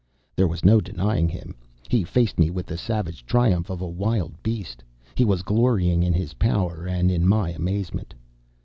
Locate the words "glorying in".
5.43-6.13